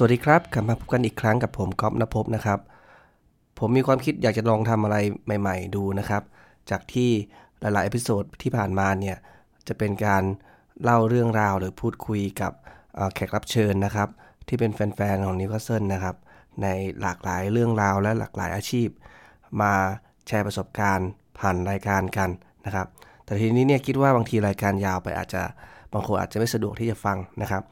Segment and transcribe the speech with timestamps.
[0.00, 2.58] สวัสดีครับกลับมาพบกันอีกครั้งกับผมก๊อฟนภพนะครับ
[3.58, 4.96] ผมมีความคิดอยากจะลองทำอะไร
[5.40, 6.22] ใหม่ ๆ ดูนะครับ
[6.70, 7.10] จากที่
[7.60, 9.16] หลายๆเอพิโซดที่ผ่านมาเนี่ย
[9.68, 10.22] จะเป็นการ
[10.82, 12.52] เล่าเรื่องราวหรือพูดคุยกับ
[13.14, 14.08] แขกรับเชิญนะครับ
[14.48, 16.16] ที่เป็นแฟนๆของนิวคาสเซิลนะครับ
[16.62, 16.66] ใน
[17.00, 18.88] หลากหลายเรื่องราวและหลากหลายอาชีพ
[19.60, 19.72] มา
[20.26, 21.08] แชร์ประสบการณ์
[21.38, 22.30] ผ่านรายการกัน
[22.66, 22.86] นะครับ
[23.24, 25.42] แต่ทีนี้เนี่ยคิดว่าบางทีรายการยาวไปอาจจะ
[25.92, 27.62] บางคนอาจจะไม่สะดวกที่จะฟังนะครับ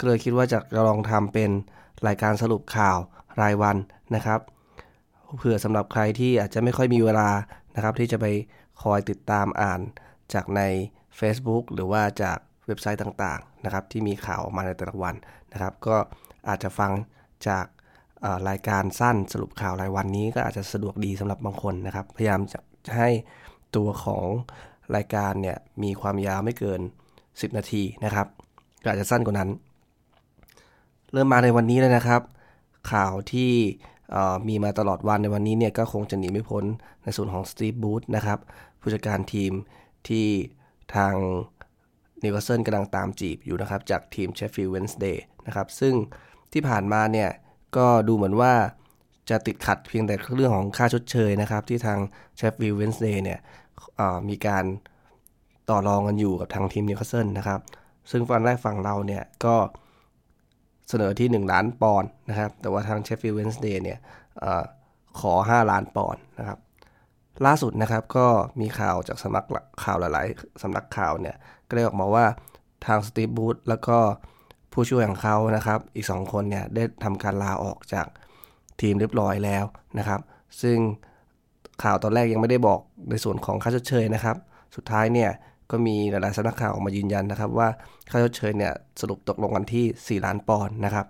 [0.00, 1.50] ก็เลยคิดว่าจะลองทำเป็น
[2.06, 2.98] รายการสรุปข่าว
[3.40, 3.76] รายวัน
[4.14, 4.40] นะครับ
[5.38, 7.28] เพื่อสำหรับใครที่อาจจะไม่ค่อยมีเวลา
[7.74, 8.26] นะครับ ที่จะไป
[8.82, 9.80] คอยติดตามอ่าน
[10.34, 10.60] จากใน
[11.18, 15.14] Facebook หรือว่าจากเว็บไซต์ต่างๆนะครับ ที่มีข่าวออกมาในแต่ละวัน
[15.52, 15.96] นะครับ ก็
[16.48, 16.92] อาจจะฟัง
[17.48, 17.66] จาก
[18.48, 22.58] รายการสั้นสรุปข่าวรายวันนี้ก็อาจจะสะดวกดีสำหรับบางคนนะครับ พยายามจะ
[22.98, 23.10] ให้
[23.76, 24.26] ตัวของ
[24.96, 26.80] รายการเนี่ยมีความยาวไม่เกิน
[27.20, 28.26] 10 นาทีนะครับ
[28.82, 29.50] ก็อาจจะสั้นกว่านั้น
[31.12, 32.22] เริ่มมาในวันนี้เลยนะครับ
[32.92, 33.52] ข่าวที่
[34.48, 36.64] มีมาตลอดวันในวันนี้เนี่ยก็คงจะหนีไม่พ้น
[37.04, 38.38] ในส่วนของสตีฟบรูซนะครับ
[38.80, 39.52] ผู้จัดการทีม
[40.08, 40.26] ที่
[40.94, 41.14] ทาง
[42.22, 45.94] นิวคาสเซิลกำลังตามจีบอยู่นะครับ จากทีมเชฟฟิลด์เวนส์เดย์นะครับ ซึ่ง
[46.52, 47.30] ที่ผ่านมาเนี่ย
[47.76, 48.52] ก็ดูเหมือนว่า
[49.30, 51.98] จะติดขัดเพียงแต่เรื่องของค่าชดเชยนะครับ ที่ทาง
[52.36, 53.38] เชฟฟิลด์เวนส์เดย์เนี่ย
[54.28, 54.64] มีการ
[55.70, 57.60] ต่อรองกันอยู่กับทางทีมนิวคาสเซิลนะครับ
[58.10, 59.56] ซึ่งตอนแรกฝั่งเราเนี่ยก็
[60.90, 63.98] เสนอที่ 1 ล้านปอนด์นะครับ แต่ว่าทางเชฟฟิลด์เวนส์เดย์เนี่ย
[64.44, 66.58] ขอ 5 ล้านปอนด์นะครับ
[67.46, 68.26] ล่าสุดนะครับก็
[68.60, 69.44] มีข่าวจากสำนัก
[69.84, 71.36] ข่าวหลาย ๆสำนักข่าวเนี่ย
[71.68, 72.24] ก็ได้ออกมาว่า
[72.86, 73.98] ทางสตีฟบรูซแล้วก็
[74.72, 78.06] ผู้ช่วยของเขานะครับ อีก 2 คนเนี่ยได้ทำการลาออกจาก
[78.80, 79.64] ทีมเรียบร้อยแล้ว
[79.98, 80.20] นะครับ
[80.62, 80.78] ซึ่ง
[81.82, 82.80] ข่าวตอนแรกยังไม่ได้บอก
[83.10, 84.36] ในส่วนของค่าชดเชยนะครับ
[84.76, 85.30] สุดท้ายเนี่ย
[85.70, 87.68] ก็มีหลายๆสำนักข่าวออกมายืนยันนะครับ ว่า
[88.10, 91.06] ค่าชดเชยเนี่ยสรุปตกลงกันที่ 4 ล้านปอนด์นะครับ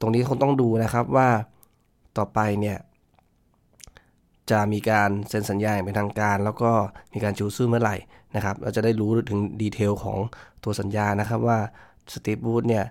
[0.00, 1.28] ตรงนี้คงต้องดูนะครับว่า
[2.18, 2.78] ต่อไปเนี่ย
[4.50, 6.70] จะมีการเซ็นสัญญาอย่างเป็นทางการ แล้วก็
[7.12, 7.96] มีการชูซื่อเมื่อไหร่
[8.36, 10.18] นะครับ เราจะได้รู้ถึง detail ของ
[10.64, 11.58] ตัวสัญญานะครับว่า
[12.12, 12.84] สตีฟบรูซเนี่ย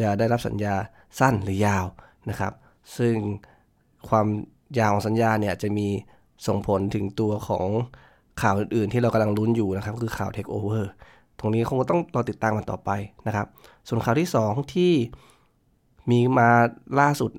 [0.00, 0.74] จะได้รับสัญญา
[1.18, 1.86] สั้นหรือยาว
[2.30, 2.52] นะครับ
[2.96, 3.14] ซึ่ง
[4.08, 4.26] ความ
[4.78, 5.88] ยาวของสัญญาเนี่ยจะมี
[6.46, 7.66] ส่งผลถึงตัวของ
[8.42, 10.90] ข่าวอื่นๆ ที่เรากำลังลุ้นอยู่นะครับคือข่าวเทคโอเวอร์
[11.38, 12.90] ตรงนี้คงต้องรอติดตามกันต่อไป
[13.26, 13.46] นะครับ
[13.88, 14.92] ส่วนข่าวที่ 2 ที่
[16.10, 16.50] มีมา
[17.00, 17.30] ล่าสุด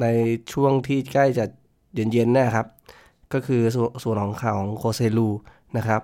[0.00, 0.06] ใน
[0.52, 1.44] ช่วงที่ใกล้จะ
[1.94, 2.66] เย็นๆนะครับ
[3.32, 3.62] ก็คือ
[4.02, 5.28] ส่วนของข่าวของโฆเซลู
[5.76, 6.02] นะครับ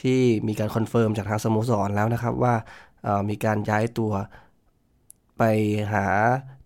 [0.00, 2.54] ที่มีการ confirm จากทางสโมสรแล้วนะครับว่า
[3.28, 4.12] มีการย้ายตัว
[5.38, 5.42] ไป
[5.92, 6.06] หา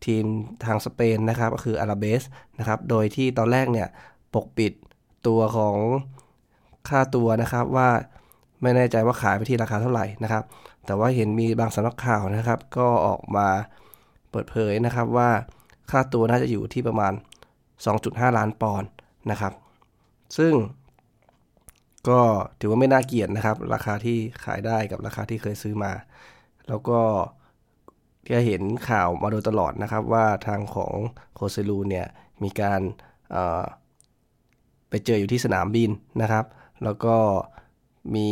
[0.04, 0.24] ทีม
[0.64, 2.22] ทางสเปนนะครับ ก็คืออลาเบส
[2.58, 3.88] นะครับ โดยที่ตอนแรกเนี่ย
[4.34, 4.72] ปกปิด
[5.26, 5.76] ตัวของ
[6.90, 7.88] ค่าตัวนะครับว่า
[8.62, 10.44] ไม่แน่ใจว่าขายไปที่ราคาเท่าไหร่นะครับ
[10.86, 13.48] แต่ว่าเห็นมีบางสำนักข่าวนะครับ ก็ออกมา
[14.30, 15.30] เปิดเผยนะครับว่า
[15.90, 17.12] ค่าตัวน่าจะอยู่ที่ประมาณ
[17.74, 18.88] 2.5 ล้านปอนด์
[19.30, 19.52] นะครับ
[20.38, 20.54] ซึ่ง
[22.08, 22.20] ก็
[22.60, 25.92] ถือว่าไม่น่าเกียดนะครับ ราคาที่ขายได้กับราคาที่เคยซื้อมา
[26.68, 27.00] แล้วก็
[28.24, 30.94] ที่เห็นข่าวมาโดยตลอดนะครับ ว่าทางของ
[31.34, 32.06] โคเซลูเนี่ย
[32.42, 32.80] มีการ
[34.88, 35.90] ไปเจออยู่ที่สนามบิน
[36.22, 36.44] นะครับ
[36.84, 37.16] แล้วก็
[38.14, 38.30] มี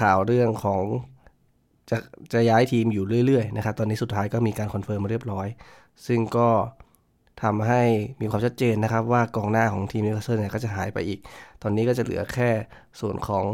[0.00, 0.82] ข่าวเรื่องของ
[1.90, 1.98] จะ
[2.32, 5.46] จะย้ายทีมอยู่เรื่อยๆนะครับ ตอนนี้สุดท้ายก็มีการ confirm มาเรียบร้อย
[6.06, 6.48] ซึ่งก็
[7.42, 7.82] ทำให้
[8.20, 11.20] มีความชัดเจนนะครับ ว่ากองหน้าของทีมนิวคาสเซิลเนี่ยก็จะหายไปอีก
[11.62, 12.50] ตอนนี้ก็จะเหลือแค่
[13.00, 13.44] ส่วนของ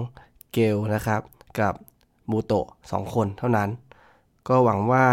[0.53, 1.21] เกย์ลนะครับ
[1.61, 1.75] กับ
[2.31, 3.69] มูโตะสองคนเท่านั้น
[4.49, 5.07] ก็หวังว่า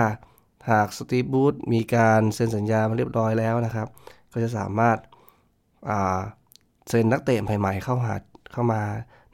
[0.70, 3.88] หากสตีฟบรูซมีการเซ็นสัญญามาเรียบร้อยแล้วนะครับ
[4.31, 4.97] ก็จะสามารถ
[6.90, 8.14] เซ็นนักเตะใหม่ๆเข้าหา
[8.51, 8.81] เข้ามา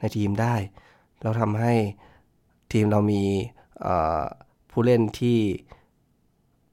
[0.00, 0.54] ในทีมได้
[1.22, 1.72] เราทำให้
[2.72, 3.22] ทีมเรามี
[4.70, 5.38] ผู้เล่นที่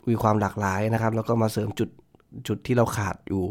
[0.09, 1.89] มีความหลากหลายนะครับ แล้วก็มาเสริมจุด
[2.47, 3.43] จุดที่เราขาดอยู่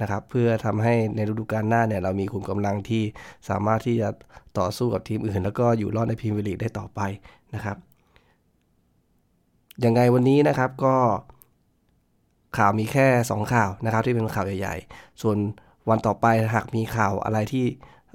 [0.00, 3.02] นะครับ เพื่อทำให้ในฤดูกาลหน้าเนี่ยเรามีขุมกำลังที่
[3.48, 4.08] สามารถที่จะ
[4.58, 7.00] ต่อสู้กับทีมอื่น แล้วก็อยู่รอดในพรีเมียร์ลีกได้ต่อไป
[7.54, 7.76] นะครับ
[9.84, 10.96] ยังไงวันนี้นะครับก็
[12.56, 15.36] ข่าวมีแค่ 2 ข่าวนะครับ ที่เป็นข่าวใหญ่ ๆ ส่วน
[15.88, 17.66] วันต่อไปหากมีข่าวอะไรที่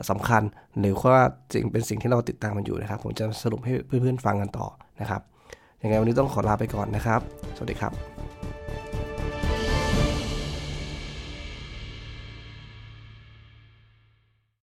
[0.10, 0.44] สำคัญ
[0.80, 1.20] หรือว่า
[1.54, 4.68] สิ่งเป็นสิ่งที่เราติดตามมันอยู่นะครับ ผมจะสรุปให้เพื่อนๆฟังกันต่อ
[5.02, 5.22] นะครับ
[5.82, 7.22] ยังไงวันนี้ต้องขอลาไปก่อนนะครับ
[7.56, 8.23] สวัสดีครับ